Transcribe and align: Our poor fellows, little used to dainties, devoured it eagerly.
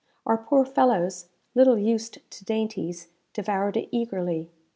Our 0.25 0.39
poor 0.39 0.65
fellows, 0.65 1.27
little 1.53 1.77
used 1.77 2.27
to 2.31 2.43
dainties, 2.43 3.09
devoured 3.33 3.77
it 3.77 3.89
eagerly. 3.91 4.49